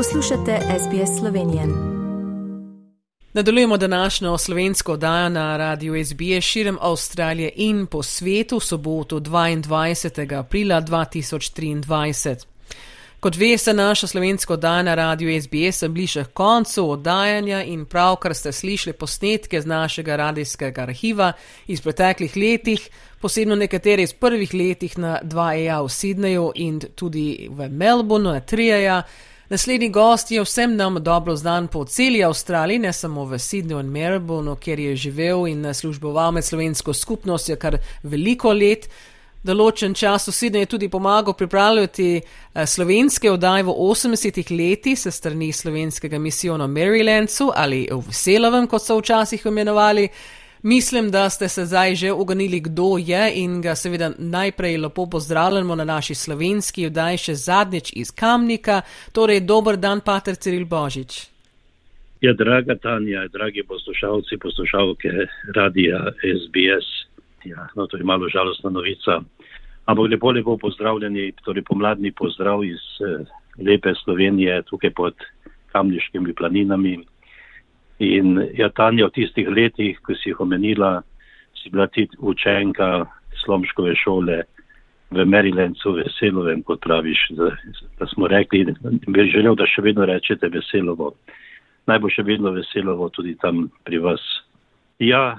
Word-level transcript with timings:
Poslušate 0.00 0.58
SBS 0.78 1.18
Slovenije. 1.18 1.66
Nadaljujemo 3.32 3.76
današnjo 3.76 4.38
slovensko 4.38 4.92
oddajo 4.92 5.28
na 5.28 5.56
radiju 5.56 6.04
SBS 6.04 6.44
širom 6.44 6.78
Avstralije 6.80 7.52
in 7.56 7.86
po 7.86 8.02
svetu 8.02 8.60
soboto 8.60 9.20
22. 9.20 10.38
aprila 10.38 10.82
2023. 10.82 12.44
Kot 13.20 13.36
veste, 13.36 13.74
naša 13.74 14.06
slovensko 14.06 14.52
oddaja 14.52 14.82
na 14.82 14.94
radiju 14.94 15.42
SBS 15.42 15.78
se 15.78 15.88
bliža 15.88 16.24
koncu 16.24 16.90
oddajanja 16.90 17.62
in 17.62 17.84
pravkar 17.84 18.34
ste 18.34 18.52
slišali 18.52 18.96
posnetke 18.96 19.60
z 19.60 19.66
našega 19.66 20.16
radijskega 20.16 20.82
arhiva 20.82 21.32
iz 21.66 21.80
preteklih 21.80 22.36
letih, 22.36 22.88
posebno 23.20 23.56
nekatere 23.56 24.02
iz 24.02 24.12
prvih 24.12 24.54
letih 24.54 24.98
na 24.98 25.20
2EA 25.22 25.82
v 25.82 25.88
Sydneyju 25.88 26.52
in 26.54 26.80
tudi 26.94 27.48
v 27.50 27.68
Melbourneu 27.68 28.32
na 28.32 28.40
3EA. 28.40 29.02
Naslednji 29.50 29.88
gost 29.88 30.30
je 30.30 30.42
vsem 30.42 30.76
nam 30.76 31.02
dobro 31.02 31.36
znan 31.36 31.68
po 31.68 31.84
celi 31.84 32.24
Avstraliji, 32.24 32.78
ne 32.78 32.92
samo 32.92 33.24
v 33.24 33.38
Sydneyju 33.38 33.80
in 33.80 33.88
Melbourneu, 33.90 34.54
kjer 34.56 34.78
je 34.80 34.96
živel 34.96 35.48
in 35.50 35.74
služboval 35.74 36.30
med 36.32 36.44
slovensko 36.44 36.94
skupnostjo 36.94 37.56
kar 37.56 37.80
veliko 38.02 38.52
let. 38.52 38.86
Določen 39.42 39.94
čas 39.94 40.28
v 40.28 40.36
Sydneyju 40.36 40.68
je 40.68 40.70
tudi 40.70 40.88
pomagal 40.88 41.34
pripravljati 41.34 42.06
eh, 42.20 42.66
slovenske 42.66 43.32
oddaje 43.32 43.66
v 43.66 43.74
80-ih 43.74 44.50
letih 44.54 44.98
se 44.98 45.10
strani 45.10 45.50
slovenskega 45.52 46.18
misijona 46.18 46.70
Marylandsu 46.70 47.50
ali 47.50 47.88
v 47.90 47.98
Veselovem, 48.06 48.70
kot 48.70 48.86
so 48.86 49.00
včasih 49.00 49.46
imenovali. 49.50 50.06
Mislim, 50.62 51.10
da 51.10 51.30
ste 51.30 51.48
se 51.48 51.64
zdaj 51.64 51.94
že 51.94 52.12
oganili, 52.12 52.60
kdo 52.60 52.98
je 52.98 53.32
in 53.34 53.62
ga 53.62 53.74
seveda 53.74 54.10
najprej 54.18 54.76
lepo 54.76 55.06
pozdravljamo 55.06 55.74
na 55.74 55.84
naši 55.84 56.14
slovenski 56.14 56.86
vdaj 56.86 57.16
še 57.16 57.34
zadnjič 57.34 57.92
iz 57.96 58.10
Kamnika. 58.10 58.82
Torej, 59.12 59.40
dober 59.40 59.76
dan, 59.76 60.00
pater 60.00 60.36
Ciril 60.36 60.66
Božič. 60.66 61.30
Ja, 62.20 62.32
draga 62.32 62.76
Tanja, 62.76 63.28
dragi 63.32 63.62
poslušalci, 63.68 64.36
poslušalke 64.36 65.08
radija 65.56 66.12
SBS. 66.20 66.88
Ja, 67.44 67.68
no, 67.76 67.86
to 67.86 67.96
je 67.96 68.04
malo 68.04 68.28
žalostna 68.28 68.70
novica. 68.70 69.22
Ampak 69.84 70.10
lepo, 70.10 70.30
lepo 70.30 70.56
pozdravljeni, 70.56 71.32
torej 71.44 71.64
pomladni 71.64 72.12
pozdrav 72.12 72.64
iz 72.64 72.84
eh, 73.00 73.24
lepe 73.64 73.94
Slovenije, 74.04 74.62
tukaj 74.62 74.90
pod 74.90 75.14
Kamniškimi 75.72 76.34
planinami. 76.34 76.98
In 78.00 78.38
ja, 78.56 78.70
Tanja, 78.72 79.10
v 79.10 79.16
tistih 79.18 79.48
letih, 79.48 79.98
ko 80.00 80.16
si 80.16 80.30
jih 80.32 80.40
omenila, 80.40 81.02
si 81.60 81.68
bila 81.68 81.86
ti 81.92 82.06
učenka 82.18 83.04
slomškove 83.44 83.92
šole 84.00 84.40
v 85.10 85.26
Marylandsu, 85.26 85.92
veselovem, 85.98 86.62
kot 86.62 86.80
praviš, 86.80 87.26
da, 87.36 87.50
da 87.98 88.06
smo 88.14 88.28
rekli, 88.30 88.64
bi 89.06 89.26
želel, 89.28 89.56
da 89.58 89.66
še 89.68 89.82
vedno 89.84 90.06
rečete 90.08 90.48
veselovo. 90.48 91.12
Naj 91.90 91.98
bo 92.00 92.08
še 92.12 92.24
vedno 92.24 92.54
veselovo 92.54 93.10
tudi 93.12 93.34
tam 93.42 93.66
pri 93.84 93.98
vas. 94.00 94.22
Ja, 95.02 95.34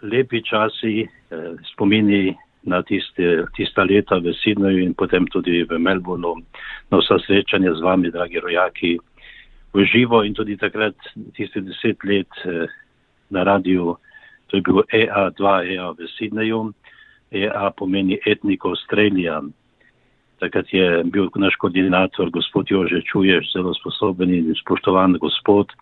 lepi 0.00 0.40
časi, 0.46 1.02
eh, 1.04 1.50
spomini 1.72 2.36
na 2.68 2.80
tiste, 2.82 3.48
tista 3.56 3.84
leta 3.84 4.20
v 4.22 4.32
Sidneju 4.38 4.84
in 4.84 4.94
potem 4.94 5.26
tudi 5.32 5.64
v 5.64 5.78
Melbourneu, 5.78 6.40
na 6.90 7.00
vsa 7.02 7.18
srečanja 7.26 7.74
z 7.74 7.84
vami, 7.84 8.12
dragi 8.14 8.40
rojaki 8.40 8.96
v 9.74 9.84
živo 9.84 10.22
in 10.24 10.34
tudi 10.34 10.56
takrat, 10.56 10.96
tiste 11.36 11.60
deset 11.60 12.04
let 12.04 12.30
eh, 12.44 12.66
na 13.30 13.44
radiju, 13.44 13.96
to 14.48 14.56
je 14.56 14.62
bil 14.62 14.82
EA2, 14.92 15.42
EA 15.76 15.92
v 15.92 16.08
Sidneju. 16.16 16.72
EA 17.30 17.70
pomeni 17.76 18.16
etniko 18.26 18.72
Australija. 18.72 19.42
Takrat 20.40 20.72
je 20.72 21.02
bil 21.04 21.28
naš 21.36 21.56
koordinator, 21.60 22.30
gospod 22.30 22.70
Jože 22.70 23.02
Čuješ, 23.04 23.52
zelo 23.52 23.74
sposoben 23.74 24.32
in 24.32 24.54
spoštovan 24.56 25.18
gospod. 25.20 25.74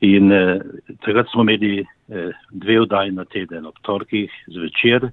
In 0.00 0.32
eh, 0.32 0.60
takrat 1.04 1.28
smo 1.32 1.44
imeli 1.44 1.84
eh, 1.84 2.32
dve 2.50 2.80
vdaji 2.80 3.12
na 3.12 3.24
teden, 3.24 3.66
ob 3.66 3.76
torkih 3.82 4.32
zvečer 4.46 5.10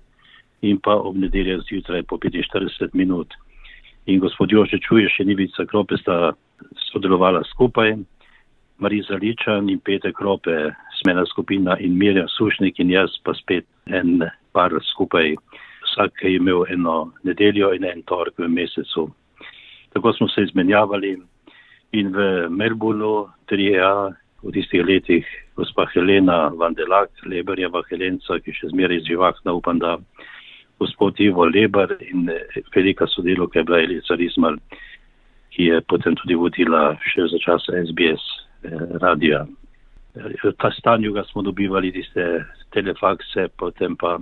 in 0.61 0.79
pa 0.79 0.95
ob 0.95 1.17
nedeljah 1.17 1.59
zjutraj 1.67 2.03
po 2.03 2.17
45 2.17 2.93
minut. 2.93 3.33
In 4.05 4.19
gospod 4.19 4.51
Jože 4.51 4.79
Čuješ 4.79 5.19
in 5.19 5.29
Ivica 5.29 5.66
Krope 5.66 5.97
sta 5.97 6.33
sodelovala 6.91 7.44
skupaj, 7.53 7.95
Mariza 8.81 9.16
Ličan 9.22 9.69
in 9.69 9.79
Pete 9.79 10.11
Krope, 10.13 10.73
smena 11.01 11.25
skupina 11.25 11.77
in 11.79 11.97
Mirja 11.97 12.25
Sušnik 12.27 12.79
in 12.79 12.89
jaz 12.89 13.13
pa 13.23 13.33
spet 13.38 13.66
en 13.85 14.23
par 14.53 14.73
skupaj. 14.94 15.35
Vsak 15.85 16.23
je 16.23 16.35
imel 16.35 16.66
eno 16.69 17.11
nedeljo 17.23 17.73
in 17.75 17.85
en 17.85 18.01
tork 18.09 18.39
v 18.39 18.47
mesecu. 18.49 19.09
Tako 19.94 20.13
smo 20.13 20.27
se 20.27 20.41
izmenjavali 20.47 21.17
in 21.91 22.11
v 22.16 22.49
Melbourneu 22.49 23.28
3A 23.51 24.13
v 24.43 24.51
tistih 24.55 24.85
letih 24.85 25.25
gospa 25.55 25.85
Helena 25.93 26.49
Vandelak, 26.57 27.11
Leberjeva 27.25 27.83
Helenca, 27.89 28.39
ki 28.41 28.53
še 28.55 28.72
zmeraj 28.72 29.03
živahna, 29.05 29.53
upam, 29.53 29.78
da 29.78 29.97
gospod 30.81 31.19
Ivo 31.22 31.45
Lebar 31.45 31.93
in 32.01 32.29
velika 32.73 33.05
sodelovka 33.07 33.59
je 33.59 33.63
bila 33.63 33.83
Elica 33.83 34.17
Rizmal 34.17 34.57
ki 35.51 35.63
je 35.63 35.81
potem 35.81 36.16
tudi 36.16 36.35
vodila 36.39 36.95
še 37.12 37.28
za 37.31 37.39
čas 37.44 37.67
SBS 37.67 38.23
eh, 38.63 38.97
radija. 39.03 39.45
V 40.16 40.51
ta 40.59 40.72
stanju 40.75 41.13
ga 41.16 41.23
smo 41.29 41.41
dobivali 41.41 41.91
tiste 41.91 42.44
telefakse, 42.75 43.47
potem 43.59 43.95
pa 43.95 44.17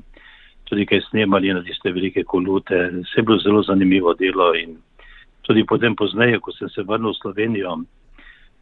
tudi 0.69 0.85
kaj 0.85 1.01
snemali 1.09 1.53
na 1.53 1.63
tiste 1.65 1.89
velike 1.91 2.23
kolute. 2.23 2.77
Vse 3.01 3.21
je 3.21 3.25
bilo 3.25 3.39
zelo 3.41 3.63
zanimivo 3.65 4.13
delo 4.13 4.51
in 4.53 4.77
tudi 5.41 5.65
potem 5.65 5.95
pozneje, 5.95 6.37
ko 6.39 6.53
sem 6.53 6.69
se 6.69 6.85
vrnil 6.85 7.09
v 7.09 7.21
Slovenijo, 7.21 7.79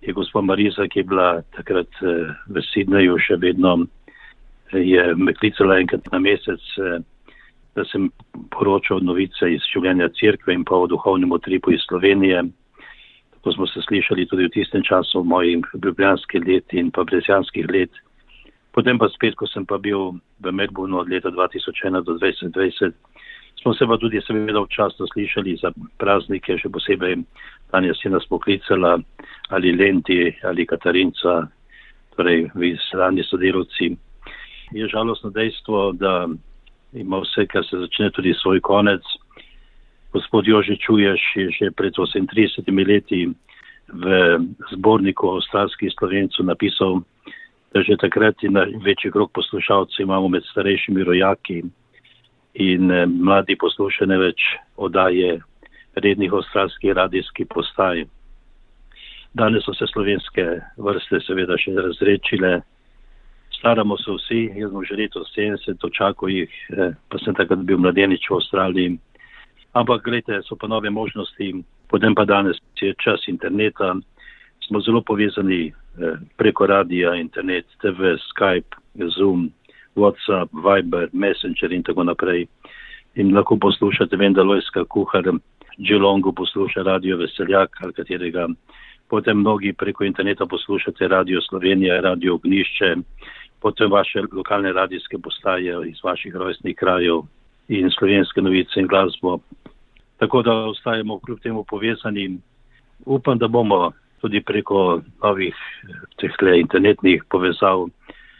je 0.01 0.13
gospod 0.13 0.45
Marisa, 0.47 0.87
ki 0.87 0.99
je 0.99 1.09
bila 1.09 1.41
takrat 1.55 1.91
eh, 2.03 2.31
v 2.47 2.63
Sidneju 2.71 3.19
še 3.19 3.39
vedno, 3.43 3.87
eh, 4.71 4.83
je 4.83 5.03
me 5.15 5.35
klicala 5.35 5.79
enkrat 5.83 6.07
na 6.11 6.19
mesec, 6.19 6.63
da 7.77 7.85
sem 7.85 8.09
poročal 8.49 9.03
novice 9.05 9.51
iz 9.53 9.65
življenja 9.69 10.09
crkve 10.17 10.55
in 10.57 10.65
pa 10.65 10.79
o 10.81 10.87
duhovnem 10.89 11.35
utripu 11.35 11.75
iz 11.75 11.83
Slovenije. 11.85 12.41
Tako 13.35 13.53
smo 13.53 13.67
se 13.69 13.83
slišali 13.85 14.25
tudi 14.25 14.47
v 14.47 14.53
tistem 14.55 14.83
času 14.83 15.21
mojih 15.23 15.67
ljubljanskih 15.77 16.41
let 16.47 16.73
in 16.73 16.89
pa 16.91 17.05
brezjanskih 17.05 17.69
let. 17.69 18.01
Potem 18.73 18.97
pa 18.97 19.09
spet, 19.13 19.37
ko 19.37 19.45
sem 19.49 19.65
pa 19.65 19.77
bil 19.81 20.17
v 20.41 20.53
Melbourneu 20.53 21.01
od 21.01 21.09
leta 21.09 21.29
2001 21.33 22.01
do 22.05 22.17
2020, 22.17 22.97
smo 23.61 23.73
se 23.73 23.85
pa 23.89 23.97
tudi 23.97 24.21
seveda 24.25 24.61
včasno 24.65 25.07
slišali 25.13 25.55
za 25.61 25.71
praznike, 26.01 26.57
še 26.57 26.69
posebej 26.73 27.21
Tanja 27.71 27.93
si 27.99 28.09
nas 28.09 28.25
poklicala 28.29 28.97
ali 29.49 29.73
Lenti 29.75 30.33
ali 30.45 30.65
Katarinca, 30.65 31.47
torej 32.15 32.49
vi 32.55 32.77
strani 32.87 33.23
sodelovci. 33.23 33.91
Je 34.71 34.87
žalostno 34.87 35.29
dejstvo, 35.29 35.91
da 35.99 36.27
ima 36.93 37.19
vse, 37.19 37.45
kar 37.47 37.65
se 37.65 37.77
začne 37.77 38.11
tudi 38.11 38.33
svoj 38.33 38.61
konec. 38.61 39.01
Gospod 40.13 40.47
Jože 40.47 40.75
Čuješ 40.75 41.21
je 41.35 41.49
že 41.51 41.71
pred 41.71 41.93
38 41.93 42.87
leti 42.87 43.27
v 43.87 44.05
zborniku 44.71 45.37
avstralskih 45.37 45.91
slovencev 45.99 46.45
napisal, 46.45 47.03
da 47.73 47.83
že 47.83 47.97
takrat 47.99 48.35
je 48.43 48.49
največji 48.49 49.11
krok 49.11 49.31
poslušalcev 49.31 50.03
imamo 50.03 50.27
med 50.27 50.43
starejšimi 50.43 51.03
rojaki 51.03 51.63
in 52.53 52.91
eh, 52.91 53.05
mladi 53.05 53.55
poslušajo 53.55 54.07
ne 54.07 54.17
več 54.17 54.41
odaje 54.77 55.39
rednih 55.95 56.33
avstralskih 56.33 56.93
radijskih 56.93 57.47
postaj. 57.47 58.05
Danes 59.33 59.65
so 59.65 59.73
se 59.73 59.85
slovenske 59.87 60.45
vrste 60.77 61.19
seveda 61.21 61.57
še 61.57 61.75
razrečile, 61.75 62.61
staramo 63.59 63.97
se 63.97 64.11
vsi, 64.11 64.41
jaz 64.55 64.71
sem 64.71 64.85
že 64.85 64.95
leto 64.95 65.23
70, 65.25 65.83
očakal 65.83 66.29
jih, 66.29 66.49
eh, 66.69 66.93
pa 67.09 67.17
sem 67.19 67.33
takrat 67.33 67.65
bil 67.65 67.77
mladenič 67.77 68.29
v 68.29 68.35
Avstraliji. 68.35 68.97
Ampak, 69.73 70.03
gledajte, 70.03 70.41
so 70.45 70.55
pa 70.55 70.67
nove 70.67 70.89
možnosti, 70.89 71.63
potem 71.89 72.15
pa 72.15 72.25
danes 72.25 72.57
je 72.81 72.93
čas 73.03 73.27
interneta, 73.27 73.95
smo 74.67 74.81
zelo 74.81 75.01
povezani 75.01 75.69
eh, 75.69 76.17
preko 76.37 76.67
radija, 76.67 77.15
internet, 77.15 77.65
TV, 77.81 78.17
Skype, 78.29 78.77
Zoom, 79.17 79.51
WhatsApp, 79.95 80.49
Viber, 80.53 81.09
Messenger 81.13 81.73
in 81.73 81.83
tako 81.83 82.03
naprej. 82.03 82.47
In 83.15 83.33
lahko 83.33 83.57
poslušate 83.57 84.17
Vendalojska 84.17 84.85
kuhar, 84.85 85.25
Dželongo 85.81 86.31
posluša 86.31 86.83
radio 86.83 87.17
Veseljak 87.17 87.77
ali 87.81 87.93
katerega. 87.93 88.47
Potem 89.09 89.37
mnogi 89.37 89.73
preko 89.73 90.03
interneta 90.03 90.45
poslušate 90.45 91.07
radio 91.07 91.41
Slovenija, 91.41 92.01
radio 92.01 92.37
Gnišče, 92.37 92.95
potem 93.67 93.91
vaše 93.91 94.21
lokalne 94.31 94.71
radijske 94.71 95.17
postaje 95.19 95.75
iz 95.89 95.99
vaših 96.03 96.35
rojstnih 96.35 96.75
krajev 96.75 97.25
in 97.67 97.91
slovenske 97.91 98.41
novice 98.41 98.79
in 98.79 98.87
glasbo. 98.87 99.39
Tako 100.17 100.41
da 100.41 100.53
ostajamo 100.71 101.19
kljub 101.19 101.39
temu 101.39 101.63
povezani. 101.63 102.37
Upam, 103.05 103.37
da 103.37 103.47
bomo 103.47 103.91
tudi 104.21 104.41
preko 104.41 105.01
novih 105.23 105.55
teh 106.17 106.31
internetnih 106.55 107.23
povezav 107.29 107.89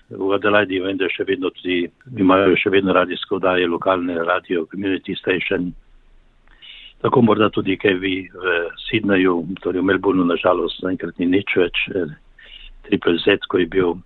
v 0.10 0.32
Adelaidi, 0.34 0.80
vem, 0.80 0.96
da 0.98 1.12
še 1.12 1.28
vedno 1.28 1.52
tudi 1.52 1.90
imajo 2.18 2.56
še 2.56 2.72
vedno 2.72 2.96
radijsko 2.96 3.40
daje 3.44 3.68
lokalne 3.68 4.16
radio, 4.24 4.66
community 4.72 5.16
station. 5.20 5.74
Tako 7.04 7.22
morda 7.22 7.50
tudi 7.50 7.76
kaj 7.78 8.00
vi 8.00 8.16
v 8.32 8.60
Sidneju, 8.88 9.42
torej 9.62 9.84
v 9.84 9.92
Melbourneu, 9.92 10.26
nažalost, 10.26 10.80
naenkrat 10.88 11.20
ni 11.20 11.28
nič 11.36 11.52
več, 11.60 11.84
eh, 11.92 12.16
triple 12.88 13.20
Z, 13.20 13.44
ko 13.52 13.60
je 13.60 13.68
bil. 13.68 14.00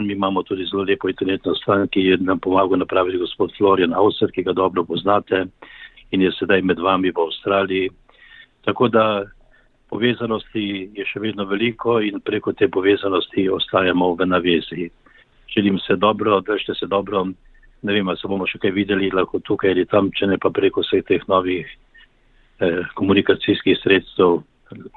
Mi 0.00 0.12
imamo 0.12 0.42
tudi 0.42 0.64
zelo 0.64 0.82
lepo 0.82 1.08
internetno 1.08 1.54
stran, 1.54 1.88
ki 1.88 2.00
je 2.00 2.16
nam 2.20 2.38
pomagal 2.38 2.78
napraviti 2.78 3.18
gospod 3.18 3.52
Florian 3.56 3.94
Auser, 3.94 4.30
ki 4.32 4.42
ga 4.42 4.52
dobro 4.52 4.84
poznate 4.84 5.46
in 6.10 6.22
je 6.22 6.32
sedaj 6.32 6.62
med 6.62 6.78
vami 6.78 7.10
v 7.10 7.20
Avstraliji. 7.20 7.90
Tako 8.64 8.88
da 8.88 9.04
povezanosti 9.90 10.90
je 10.94 11.04
še 11.06 11.20
vedno 11.20 11.44
veliko 11.44 12.00
in 12.00 12.20
preko 12.20 12.52
te 12.52 12.68
povezanosti 12.68 13.48
ostajamo 13.50 14.14
v 14.14 14.26
navezi. 14.26 14.90
Želim 15.54 15.78
se 15.78 15.96
dobro, 15.96 16.40
držite 16.40 16.74
se 16.74 16.86
dobro, 16.86 17.26
ne 17.82 17.92
vem, 17.92 18.10
se 18.16 18.28
bomo 18.28 18.46
še 18.46 18.58
kaj 18.62 18.70
videli, 18.70 19.10
lahko 19.10 19.40
tukaj 19.40 19.74
ali 19.74 19.86
tam, 19.86 20.10
če 20.14 20.30
ne 20.30 20.38
pa 20.38 20.50
preko 20.50 20.84
vseh 20.86 21.02
teh 21.06 21.24
novih 21.28 21.66
eh, 21.66 22.82
komunikacijskih 22.94 23.78
sredstev 23.82 24.42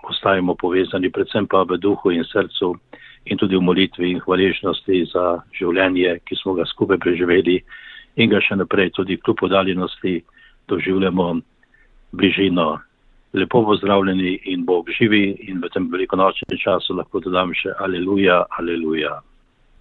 ostajamo 0.10 0.56
povezani, 0.56 1.10
predvsem 1.10 1.48
pa 1.50 1.64
v 1.66 1.80
duhu 1.82 2.14
in 2.14 2.26
srcu 2.30 2.76
in 3.26 3.38
tudi 3.38 3.56
v 3.56 3.64
molitvi 3.64 4.12
in 4.12 4.20
hvaležnosti 4.20 5.06
za 5.14 5.42
življenje, 5.56 6.20
ki 6.28 6.36
smo 6.42 6.56
ga 6.58 6.66
skupaj 6.68 7.00
preživeli 7.00 7.62
in 8.20 8.30
ga 8.30 8.42
še 8.44 8.58
naprej 8.60 8.92
tudi 8.98 9.18
kljub 9.18 9.40
podaljenosti 9.40 10.22
doživljamo 10.68 11.42
bližino. 12.14 12.80
Lepo 13.34 13.64
pozdravljeni 13.66 14.40
in 14.54 14.66
Bog 14.66 14.90
živi 14.94 15.34
in 15.50 15.62
v 15.64 15.70
tem 15.74 15.88
velikonočnem 15.90 16.60
času 16.60 16.94
lahko 16.94 17.20
dodam 17.24 17.54
še 17.58 17.74
aleluja, 17.82 18.44
aleluja. 18.60 19.18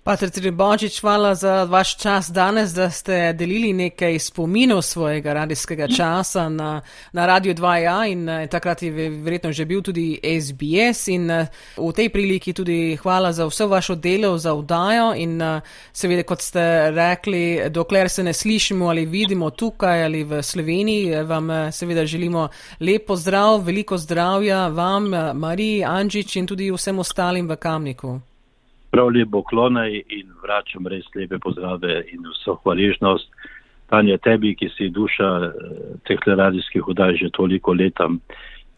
Pater 0.02 0.30
Tribočič, 0.30 0.98
hvala 1.00 1.34
za 1.34 1.64
vaš 1.64 1.96
čas 1.96 2.30
danes, 2.30 2.72
da 2.74 2.90
ste 2.90 3.32
delili 3.32 3.72
nekaj 3.72 4.18
spominov 4.18 4.82
svojega 4.82 5.32
radijskega 5.32 5.86
časa 5.88 6.48
na, 6.48 6.80
na 7.12 7.26
Radio 7.26 7.54
2A 7.54 8.10
in 8.10 8.28
uh, 8.28 8.48
takrat 8.50 8.82
je 8.82 8.90
verjetno 9.10 9.52
že 9.52 9.64
bil 9.64 9.82
tudi 9.82 10.18
SBS 10.22 11.06
in 11.08 11.30
uh, 11.30 11.46
v 11.76 11.92
tej 11.92 12.08
priliki 12.08 12.52
tudi 12.52 12.96
hvala 12.96 13.32
za 13.32 13.46
vso 13.46 13.68
vašo 13.68 13.94
delo, 13.94 14.38
za 14.38 14.52
vdajo 14.52 15.14
in 15.14 15.42
uh, 15.42 15.62
seveda, 15.92 16.26
kot 16.26 16.42
ste 16.42 16.90
rekli, 16.90 17.70
dokler 17.70 18.10
se 18.10 18.22
ne 18.22 18.32
slišimo 18.32 18.88
ali 18.88 19.06
vidimo 19.06 19.50
tukaj 19.50 20.04
ali 20.04 20.24
v 20.24 20.42
Sloveniji, 20.42 21.22
vam 21.22 21.48
seveda 21.72 22.06
želimo 22.06 22.48
lepo 22.80 23.16
zdrav, 23.16 23.62
veliko 23.62 23.98
zdravja 23.98 24.66
vam, 24.66 25.10
Mariji, 25.34 25.84
Anžič 25.84 26.36
in 26.36 26.46
tudi 26.46 26.72
vsem 26.74 26.98
ostalim 26.98 27.46
v 27.48 27.56
Kamniku 27.56 28.31
prav 28.92 29.08
lepo 29.08 29.42
klonaj 29.42 29.94
in 29.96 30.32
vračam 30.42 30.86
res 30.86 31.08
lepe 31.16 31.38
pozdrave 31.40 32.02
in 32.12 32.26
vso 32.28 32.58
hvaležnost. 32.62 33.28
Tanja 33.92 34.16
tebi, 34.24 34.54
ki 34.56 34.68
si 34.76 34.88
duša 34.92 35.30
eh, 35.48 35.52
teh 36.08 36.20
radijskih 36.26 36.84
vdaj 36.88 37.16
že 37.24 37.32
toliko 37.32 37.72
leta 37.72 38.08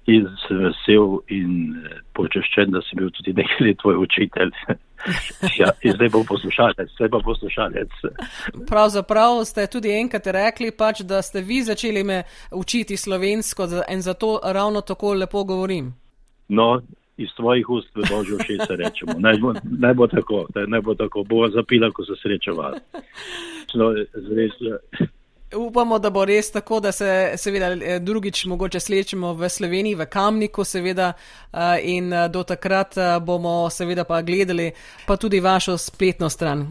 in 0.06 0.26
sem 0.46 0.58
vesel 0.64 1.20
in 1.32 1.50
eh, 1.76 2.00
počeščen, 2.14 2.72
da 2.75 2.82
si 2.87 2.99
bil 2.99 3.11
tudi 3.14 3.34
nekaj 3.34 3.66
let 3.66 3.78
tvoj 3.82 4.02
učitelj. 4.05 4.52
ja, 5.61 5.70
in 5.82 5.94
zdaj 5.96 6.11
bom 6.14 6.26
poslušalec, 6.28 6.90
zdaj 6.96 7.11
bom 7.12 7.22
poslušalec. 7.25 7.94
Pravzaprav 8.69 9.43
ste 9.49 9.66
tudi 9.70 9.93
enkrat 9.94 10.26
rekli, 10.26 10.70
pač, 10.70 11.02
da 11.02 11.22
ste 11.22 11.43
vi 11.43 11.62
začeli 11.62 12.05
me 12.05 12.22
učiti 12.52 12.96
slovensko 12.96 13.69
in 13.90 14.02
zato 14.02 14.38
ravno 14.44 14.81
tako 14.81 15.14
lepo 15.14 15.44
govorim. 15.44 15.93
No, 16.49 16.82
iz 17.16 17.28
tvojih 17.37 17.69
ust 17.70 17.96
v 17.96 18.02
božjo 18.11 18.38
šest 18.38 18.70
rečemo. 18.70 19.12
Naj 19.19 19.38
bo, 19.38 19.55
naj 19.78 19.94
bo 19.94 20.06
tako, 20.06 20.46
naj 20.66 20.81
bo 20.81 20.94
tako, 20.94 21.25
bo 21.25 21.49
zapila, 21.49 21.90
ko 21.90 22.05
se 22.05 22.12
srečava. 22.22 22.75
No, 23.75 23.94
Upamo, 25.56 25.99
da 25.99 26.11
bo 26.11 26.25
res 26.25 26.50
tako, 26.52 26.81
da 26.81 26.93
se 26.93 27.34
seveda 27.37 27.70
eh, 27.72 27.99
drugič 28.00 28.44
mogoče 28.46 28.81
slečemo 28.81 29.32
v 29.34 29.49
Sloveniji, 29.49 29.94
v 29.94 30.06
Kamniku 30.11 30.64
seveda 30.64 31.12
eh, 31.12 31.78
in 31.82 32.12
eh, 32.12 32.28
do 32.28 32.43
takrat 32.43 32.94
bomo 33.22 33.70
seveda 33.70 34.05
pa 34.05 34.22
gledali 34.22 34.72
pa 35.06 35.16
tudi 35.16 35.40
vašo 35.40 35.78
spletno 35.78 36.31
stran. 36.31 36.66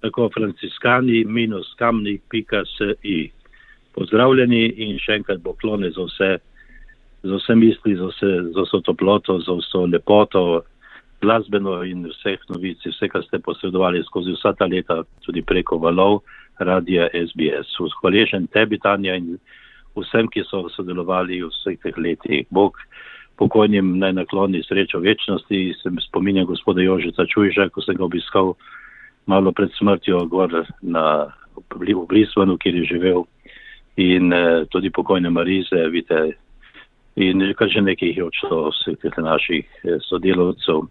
Tako 0.00 0.30
franciskani 0.34 1.24
minus 1.24 1.74
kamnik.si. 1.78 3.30
Pozdravljeni 3.96 4.64
in 4.76 4.98
še 5.00 5.20
enkrat 5.20 5.40
poklone 5.44 5.90
za 5.90 6.04
vse 6.04 6.30
za 7.26 7.40
vse 7.40 7.54
misli, 7.54 7.96
za 7.96 8.06
vse, 8.10 8.32
za 8.54 8.64
vso 8.66 8.80
toploto, 8.80 9.38
za 9.44 9.54
vso 9.58 9.86
lepoto, 9.86 10.62
glasbeno 11.20 11.82
in 11.84 12.06
vseh 12.10 12.40
novic, 12.48 12.84
vse, 12.86 13.08
kar 13.08 13.24
ste 13.24 13.38
posredovali 13.38 14.02
skozi 14.04 14.36
vsa 14.36 14.52
ta 14.52 14.68
leta, 14.70 15.02
tudi 15.26 15.42
preko 15.42 15.78
valov 15.78 16.20
radija 16.58 17.08
SBS. 17.12 17.76
Hvaležen 18.00 18.46
tebi, 18.46 18.78
Tanja, 18.78 19.16
in 19.16 19.36
vsem, 19.96 20.28
ki 20.28 20.44
so 20.48 20.66
sodelovali 20.72 21.42
v 21.42 21.50
vseh 21.52 21.78
teh 21.82 21.98
letih. 21.98 22.46
Bog 22.50 22.80
pokojnim 23.36 23.98
naj 23.98 24.12
nakloni 24.12 24.62
srečo 24.62 24.98
večnosti. 24.98 25.74
Se 25.82 25.90
mi 25.90 26.00
spominja 26.00 26.44
gospoda 26.44 26.82
Jožica 26.82 27.26
Čujža, 27.26 27.68
ko 27.68 27.82
sem 27.82 27.96
ga 27.96 28.04
obiskal 28.04 28.54
malo 29.26 29.52
pred 29.52 29.70
smrtjo 29.78 30.24
gor 30.30 30.52
na, 30.82 31.32
v 31.56 32.06
Brisbanu, 32.08 32.58
kjer 32.58 32.74
je 32.74 32.84
živel. 32.84 33.24
In 33.96 34.32
eh, 34.32 34.64
tudi 34.70 34.90
pokojne 34.90 35.30
Marize, 35.30 35.88
vidite, 35.88 36.36
in 37.16 37.40
kar 37.56 37.68
že 37.68 37.80
nekaj 37.80 38.12
je 38.16 38.24
odšlo 38.24 38.70
vseh 38.70 38.96
teh 39.00 39.16
naših 39.18 39.64
eh, 39.84 39.98
sodelovcev. 40.08 40.88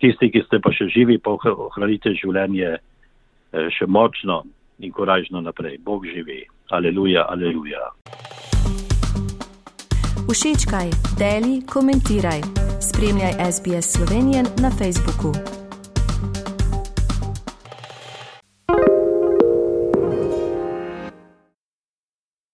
Tisti, 0.00 0.28
ki 0.32 0.44
ste 0.44 0.60
pa 0.60 0.72
še 0.72 0.88
živi, 0.92 1.16
pa 1.18 1.36
ohranite 1.36 2.12
življenje 2.16 2.76
eh, 2.76 3.68
še 3.72 3.86
močno 3.86 4.44
in 4.80 4.92
koražno 4.92 5.40
naprej. 5.40 5.78
Bog 5.84 6.04
živi. 6.08 6.44
Aleluja, 6.68 7.28
aleluja. 7.30 7.92
Všečkaj, 10.26 10.90
deli, 11.20 11.62
komentiraj. 11.64 12.42
Spremljaj 12.82 13.38
SBS 13.52 13.96
Slovenijo 13.96 14.42
na 14.60 14.70
Facebooku. 14.74 15.55